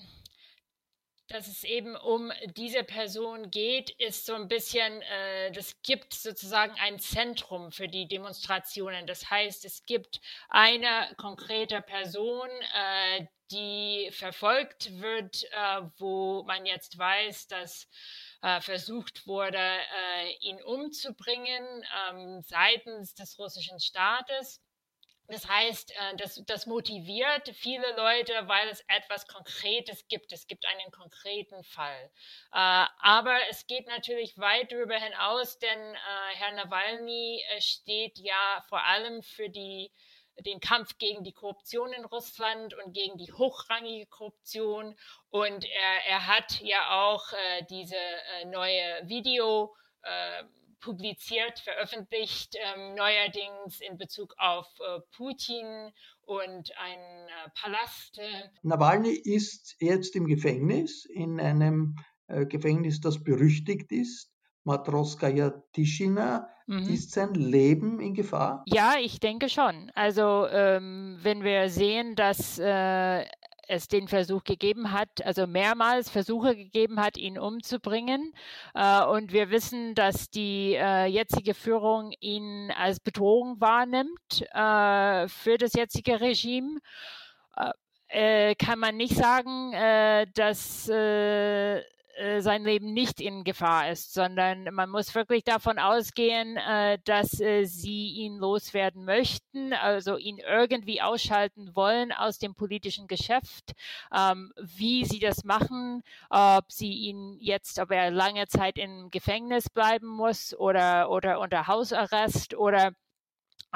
[1.33, 6.73] dass es eben um diese Person geht, ist so ein bisschen, äh, das gibt sozusagen
[6.79, 9.07] ein Zentrum für die Demonstrationen.
[9.07, 16.97] Das heißt, es gibt eine konkrete Person, äh, die verfolgt wird, äh, wo man jetzt
[16.97, 17.87] weiß, dass
[18.41, 21.65] äh, versucht wurde, äh, ihn umzubringen
[22.09, 24.62] ähm, seitens des russischen Staates.
[25.33, 30.31] Das heißt, äh, das, das motiviert viele Leute, weil es etwas Konkretes gibt.
[30.31, 32.11] Es gibt einen konkreten Fall.
[32.51, 38.83] Äh, aber es geht natürlich weit darüber hinaus, denn äh, Herr Nawalny steht ja vor
[38.83, 39.91] allem für die
[40.39, 44.95] den Kampf gegen die Korruption in Russland und gegen die hochrangige Korruption.
[45.29, 47.27] Und er, er hat ja auch
[47.69, 47.95] diese
[48.45, 50.43] neue Video äh,
[50.83, 55.91] publiziert, veröffentlicht, ähm, neuerdings in Bezug auf äh, Putin
[56.21, 58.19] und einen äh, Palast.
[58.19, 58.49] Äh.
[58.63, 61.95] Nawalny ist jetzt im Gefängnis, in einem
[62.27, 64.31] äh, Gefängnis, das berüchtigt ist.
[64.65, 66.49] Matroskaya Tischina.
[66.65, 66.93] Mhm.
[66.93, 68.63] Ist sein Leben in Gefahr?
[68.67, 69.91] Ja, ich denke schon.
[69.95, 73.25] Also ähm, wenn wir sehen, dass äh,
[73.67, 78.33] es den Versuch gegeben hat, also mehrmals Versuche gegeben hat, ihn umzubringen.
[78.73, 85.57] Äh, und wir wissen, dass die äh, jetzige Führung ihn als Bedrohung wahrnimmt äh, für
[85.57, 86.79] das jetzige Regime.
[88.59, 89.71] Kann man nicht sagen,
[90.35, 90.87] dass
[92.15, 97.39] äh, sein Leben nicht in Gefahr ist, sondern man muss wirklich davon ausgehen, äh, dass
[97.39, 103.73] äh, sie ihn loswerden möchten, also ihn irgendwie ausschalten wollen aus dem politischen Geschäft.
[104.15, 109.69] Ähm, wie sie das machen, ob sie ihn jetzt, ob er lange Zeit im Gefängnis
[109.69, 112.93] bleiben muss oder, oder unter Hausarrest oder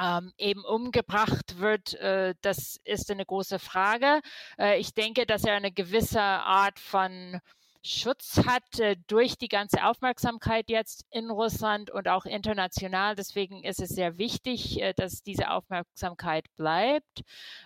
[0.00, 4.20] ähm, eben umgebracht wird, äh, das ist eine große Frage.
[4.58, 7.40] Äh, ich denke, dass er eine gewisse Art von
[7.82, 13.14] Schutz hat äh, durch die ganze Aufmerksamkeit jetzt in Russland und auch international.
[13.14, 17.20] Deswegen ist es sehr wichtig, äh, dass diese Aufmerksamkeit bleibt.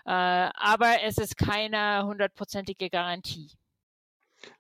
[0.05, 3.53] Äh, aber es ist keine hundertprozentige Garantie.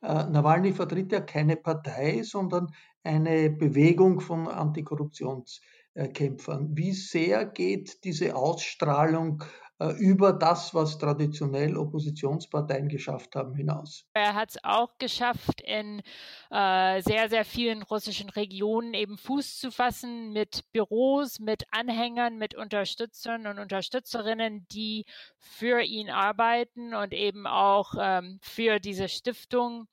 [0.01, 6.77] Nawalny vertritt ja keine Partei, sondern eine Bewegung von Antikorruptionskämpfern.
[6.77, 9.47] Wie sehr geht diese Ausstrahlung äh,
[9.91, 14.07] über das, was traditionell Oppositionsparteien geschafft haben, hinaus.
[14.15, 16.03] Er hat es auch geschafft, in
[16.51, 22.55] äh, sehr, sehr vielen russischen Regionen eben Fuß zu fassen mit Büros, mit Anhängern, mit
[22.55, 25.05] Unterstützern und Unterstützerinnen, die
[25.39, 29.89] für ihn arbeiten und eben auch ähm, für diese Stiftung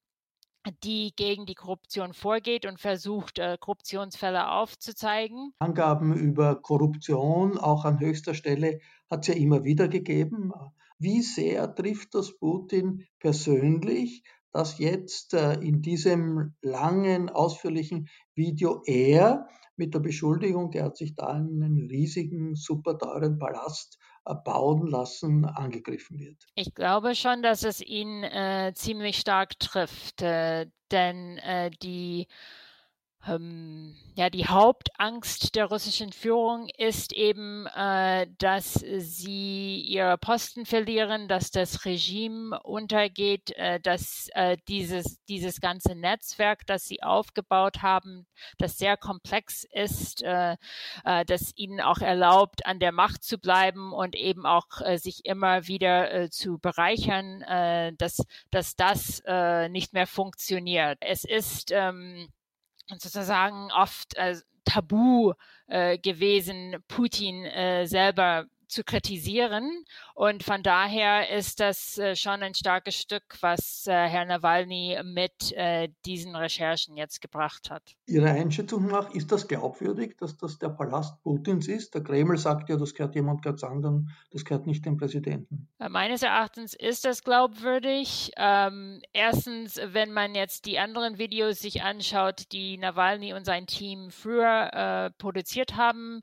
[0.83, 5.53] die gegen die Korruption vorgeht und versucht, äh, Korruptionsfälle aufzuzeigen.
[5.59, 10.51] Angaben über Korruption, auch an höchster Stelle, hat es ja immer wieder gegeben.
[10.97, 19.47] Wie sehr trifft das Putin persönlich, dass jetzt äh, in diesem langen, ausführlichen Video er
[19.77, 23.97] mit der Beschuldigung, er hat sich da einen riesigen, super teuren Palast
[24.35, 26.45] bauen lassen, angegriffen wird.
[26.55, 32.27] Ich glaube schon, dass es ihn äh, ziemlich stark trifft, äh, denn äh, die
[33.25, 41.51] ja, die Hauptangst der russischen Führung ist eben, äh, dass sie ihre Posten verlieren, dass
[41.51, 48.25] das Regime untergeht, äh, dass äh, dieses, dieses ganze Netzwerk, das sie aufgebaut haben,
[48.57, 50.55] das sehr komplex ist, äh,
[51.03, 55.25] äh, das ihnen auch erlaubt, an der Macht zu bleiben und eben auch äh, sich
[55.25, 57.43] immer wieder zu bereichern,
[57.97, 59.23] dass, dass das
[59.69, 60.97] nicht mehr funktioniert.
[61.01, 62.29] Es ist ähm,
[62.97, 65.33] sozusagen oft äh, tabu
[65.67, 69.83] äh, gewesen, Putin äh, selber zu kritisieren.
[70.13, 75.51] Und von daher ist das äh, schon ein starkes Stück, was äh, Herr Nawalny mit
[75.53, 77.95] äh, diesen Recherchen jetzt gebracht hat.
[78.05, 81.93] Ihrer Einschätzung nach ist das glaubwürdig, dass das der Palast Putins ist?
[81.93, 85.67] Der Kreml sagt ja, das gehört jemand ganz anderen, das gehört nicht dem Präsidenten.
[85.79, 88.31] Meines Erachtens ist das glaubwürdig.
[88.37, 94.11] Ähm, erstens, wenn man jetzt die anderen Videos sich anschaut, die Nawalny und sein Team
[94.11, 96.21] früher äh, produziert haben,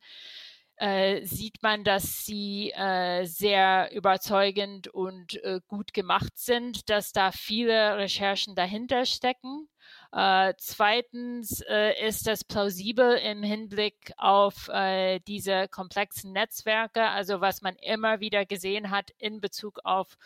[0.76, 7.32] äh, sieht man, dass sie äh, sehr überzeugend und äh, gut gemacht sind, dass da
[7.32, 9.68] viele Recherchen dahinter stecken.
[10.12, 17.62] Äh, zweitens äh, ist das plausibel im Hinblick auf äh, diese komplexen Netzwerke, also was
[17.62, 20.16] man immer wieder gesehen hat in Bezug auf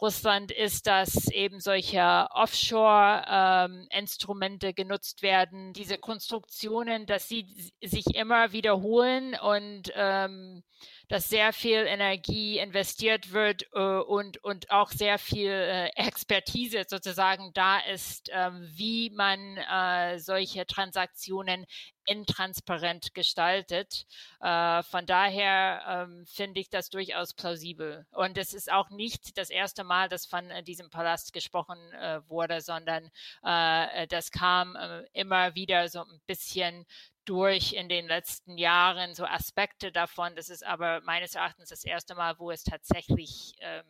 [0.00, 8.52] Russland ist, dass eben solche Offshore-Instrumente ähm, genutzt werden, diese Konstruktionen, dass sie sich immer
[8.52, 10.62] wiederholen und ähm,
[11.08, 17.52] dass sehr viel Energie investiert wird äh, und, und auch sehr viel äh, Expertise sozusagen
[17.54, 21.66] da ist, äh, wie man äh, solche Transaktionen
[22.06, 24.06] intransparent gestaltet.
[24.40, 28.06] Äh, von daher ähm, finde ich das durchaus plausibel.
[28.12, 32.20] Und es ist auch nicht das erste Mal, dass von äh, diesem Palast gesprochen äh,
[32.28, 33.10] wurde, sondern
[33.42, 36.86] äh, das kam äh, immer wieder so ein bisschen
[37.26, 40.34] durch in den letzten Jahren so Aspekte davon.
[40.36, 43.84] Das ist aber meines Erachtens das erste Mal, wo es tatsächlich ähm,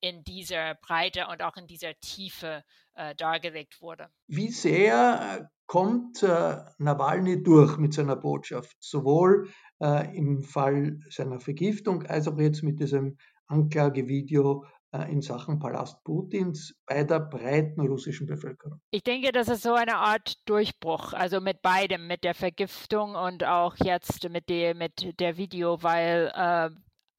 [0.00, 4.10] in dieser Breite und auch in dieser Tiefe äh, dargelegt wurde.
[4.26, 11.40] Wie sehr äh, kommt äh, Nawalny durch mit seiner Botschaft, sowohl äh, im Fall seiner
[11.40, 13.16] Vergiftung als auch jetzt mit diesem
[13.46, 14.64] Anklagevideo
[15.04, 18.80] in Sachen Palast Putins bei der breiten russischen Bevölkerung?
[18.90, 23.44] Ich denke, das ist so eine Art Durchbruch, also mit beidem, mit der Vergiftung und
[23.44, 26.70] auch jetzt mit der, mit der Video, weil äh,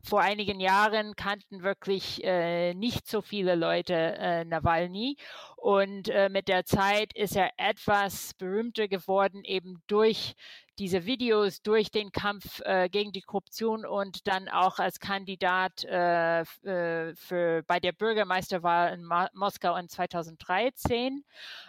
[0.07, 5.17] vor einigen Jahren kannten wirklich äh, nicht so viele Leute äh, Nawalny.
[5.57, 10.35] Und äh, mit der Zeit ist er etwas berühmter geworden, eben durch
[10.79, 16.41] diese Videos, durch den Kampf äh, gegen die Korruption und dann auch als Kandidat äh,
[16.41, 21.23] äh, für, bei der Bürgermeisterwahl in Ma Moskau in 2013.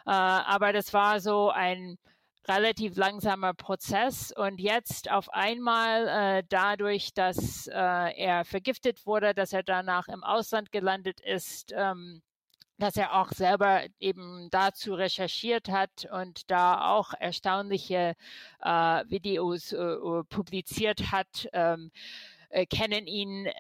[0.05, 1.99] aber das war so ein
[2.49, 9.53] relativ langsamer Prozess und jetzt auf einmal äh, dadurch, dass äh, er vergiftet wurde, dass
[9.53, 12.23] er danach im Ausland gelandet ist, ähm,
[12.79, 18.15] dass er auch selber eben dazu recherchiert hat und da auch erstaunliche
[18.63, 18.71] äh,
[19.09, 19.97] Videos äh,
[20.29, 21.91] publiziert hat, ähm,
[22.51, 23.53] äh, kennen ihn äh,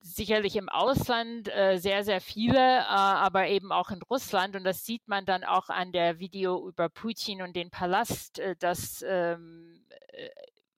[0.00, 4.54] sicherlich im Ausland äh, sehr, sehr viele, äh, aber eben auch in Russland.
[4.54, 8.54] Und das sieht man dann auch an der Video über Putin und den Palast, äh,
[8.56, 10.28] dass ähm, äh,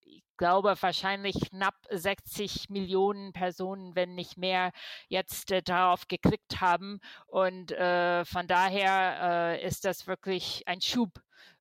[0.07, 4.73] ich glaube, wahrscheinlich knapp 60 Millionen Personen, wenn nicht mehr,
[5.09, 7.01] jetzt äh, darauf geklickt haben.
[7.27, 11.11] Und äh, von daher äh, ist das wirklich ein Schub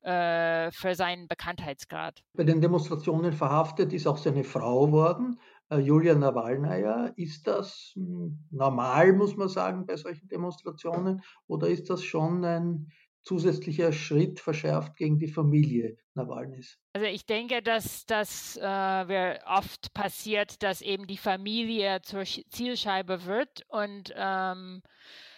[0.02, 2.24] äh, für seinen Bekanntheitsgrad.
[2.34, 5.40] Bei den Demonstrationen verhaftet ist auch seine Frau worden.
[5.70, 7.08] Äh, Julia Nawalnaja.
[7.16, 12.92] Ist das hm, normal, muss man sagen, bei solchen Demonstrationen oder ist das schon ein
[13.26, 16.78] zusätzlicher Schritt verschärft gegen die Familie Nawalnys?
[16.94, 23.66] Also ich denke, dass das äh, oft passiert, dass eben die Familie zur Zielscheibe wird
[23.68, 24.82] und ähm,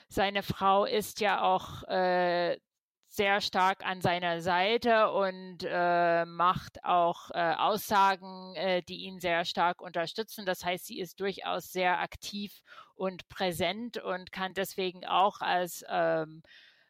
[0.10, 2.58] seine Frau ist ja auch äh,
[3.10, 9.46] sehr stark an seiner Seite und äh, macht auch äh, Aussagen, äh, die ihn sehr
[9.46, 10.46] stark unterstützen.
[10.46, 12.62] Das heißt, sie ist durchaus sehr aktiv
[12.96, 16.44] und präsent und kann deswegen auch als ähm,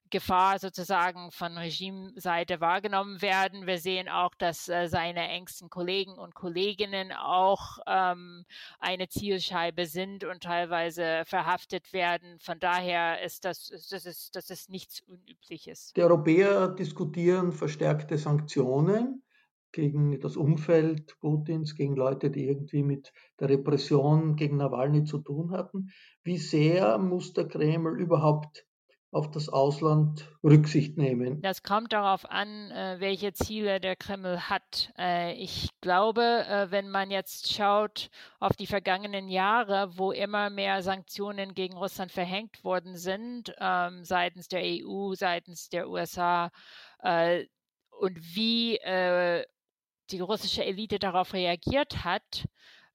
[0.10, 3.68] Gefahr sozusagen von Regimeseite wahrgenommen werden.
[3.68, 8.46] Wir sehen auch, dass äh, seine engsten Kollegen und Kolleginnen auch ähm,
[8.80, 12.40] eine Zielscheibe sind und teilweise verhaftet werden.
[12.40, 15.94] Von daher ist das, das, ist, das ist nichts Unübliches.
[15.96, 19.24] Die Europäer diskutieren verstärkte Sanktionen
[19.72, 25.52] gegen das Umfeld Putins, gegen Leute, die irgendwie mit der Repression gegen Nawalny zu tun
[25.52, 25.92] hatten.
[26.24, 28.67] Wie sehr muss der Kreml überhaupt
[29.12, 31.42] auf das Ausland Rücksicht nehmen.
[31.42, 34.92] Das kommt darauf an, äh, welche Ziele der Kreml hat.
[34.98, 40.84] Äh, ich glaube, äh, wenn man jetzt schaut auf die vergangenen Jahre, wo immer mehr
[40.84, 46.52] Sanktionen gegen Russland verhängt worden sind, ähm, seitens der EU, seitens der USA,
[48.00, 48.80] und wie
[50.10, 52.48] die russische Elite darauf reagiert hat,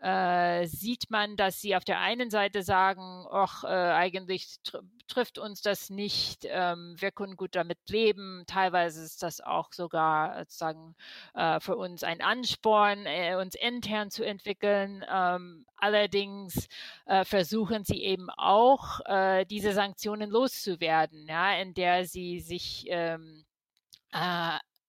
[0.03, 5.38] äh, sieht man, dass sie auf der einen Seite sagen, ach, äh, eigentlich tr trifft
[5.38, 8.44] uns das nicht, ähm, wir können gut damit leben.
[8.46, 10.94] Teilweise ist das auch sogar sozusagen
[11.34, 15.05] äh, für uns ein Ansporn, äh, uns intern zu entwickeln.
[15.12, 16.66] Ähm, allerdings
[17.05, 23.44] äh, versuchen sie eben auch, äh, diese Sanktionen loszuwerden, ja, in der sie sich ähm,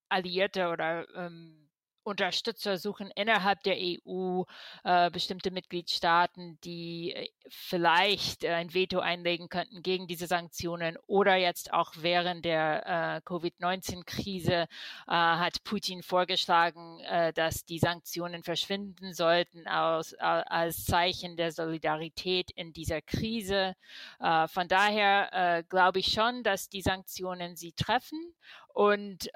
[0.09, 1.62] Alliierte oder ähm,
[2.03, 4.43] Unterstützer suchen innerhalb der EU
[4.83, 11.35] äh, bestimmte Mitgliedstaaten, die äh, vielleicht äh, ein Veto einlegen könnten gegen diese Sanktionen oder
[11.35, 14.65] jetzt auch während der äh, Covid-19-Krise äh,
[15.07, 22.73] hat Putin vorgeschlagen, äh, dass die Sanktionen verschwinden sollten aus, als Zeichen der Solidarität in
[22.73, 23.75] dieser Krise.
[24.19, 28.33] von daher glaube ich schon, dass die Sanktionen sie treffen
[28.73, 29.29] und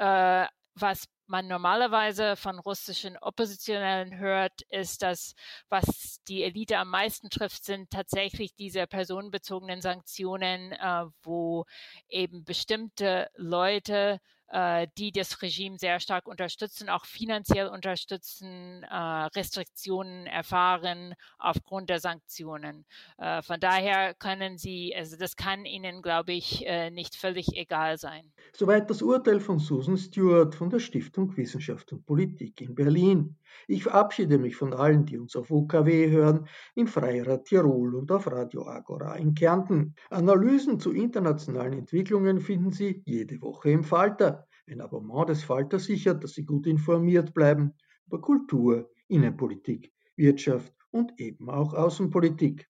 [0.81, 5.33] was man normalerweise von russischen Oppositionellen hört, ist, dass
[5.69, 11.65] was die Elite am meisten trifft, sind tatsächlich diese personenbezogenen Sanktionen, äh, wo
[12.07, 14.19] eben bestimmte Leute
[14.49, 21.99] äh, die das Regime sehr stark unterstützen, auch finanziell unterstützen, äh, Restriktionen erfahren aufgrund der
[21.99, 22.85] Sanktionen.
[23.17, 28.31] Äh, von daher können sie, also das kann ihnen, glaube ich, nicht völlig egal sein.
[28.53, 33.37] Soweit das Urteil von Susan Stewart von der Stiftung Wissenschaft und Politik in Berlin.
[33.67, 38.27] Ich verabschiede mich von allen, die uns auf UKW hören, im Freirad Tirol und auf
[38.27, 39.95] Radio Agora in Kärnten.
[40.09, 44.36] Analysen zu internationalen Entwicklungen finden Sie jede Woche im Falter.
[44.69, 47.73] Ein Abonnement des Falter sichert, dass Sie gut informiert bleiben
[48.05, 52.67] über Kultur, Innenpolitik, Wirtschaft und eben auch Außenpolitik.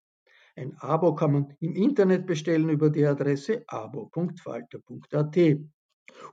[0.55, 5.37] Ein Abo kann man im Internet bestellen über die Adresse abo.falter.at.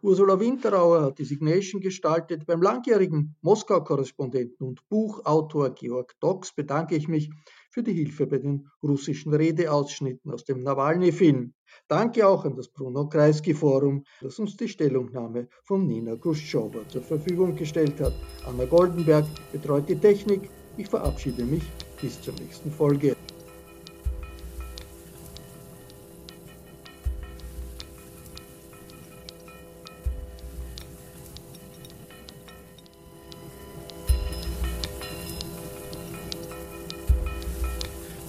[0.02, 2.46] Ursula Winterauer hat die Signation gestaltet.
[2.46, 7.30] Beim langjährigen Moskau-Korrespondenten und Buchautor Georg Dox bedanke ich mich
[7.70, 11.54] für die Hilfe bei den russischen Redeausschnitten aus dem Nawalny-Film.
[11.88, 17.56] Danke auch an das Bruno Kreisky-Forum, das uns die Stellungnahme von Nina Khrushcheva zur Verfügung
[17.56, 18.14] gestellt hat.
[18.46, 20.48] Anna Goldenberg betreut die Technik.
[20.76, 21.64] Ich verabschiede mich
[22.00, 23.16] bis zur nächsten Folge.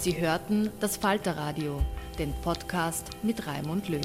[0.06, 1.82] Sie hörten das Falterradio,
[2.20, 4.02] den Podcast mit Raimund Löw.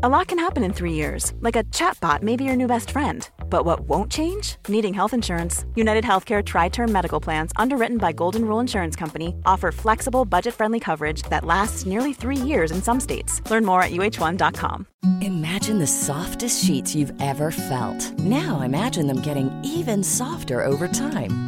[0.00, 2.90] A lot can happen in three years, like a chatbot may be your new best
[2.90, 3.28] friend.
[3.50, 4.56] But what won't change?
[4.68, 5.64] Needing health insurance.
[5.74, 10.54] United Healthcare Tri Term Medical Plans, underwritten by Golden Rule Insurance Company, offer flexible, budget
[10.54, 13.40] friendly coverage that lasts nearly three years in some states.
[13.50, 14.86] Learn more at uh1.com.
[15.22, 18.18] Imagine the softest sheets you've ever felt.
[18.18, 21.47] Now imagine them getting even softer over time.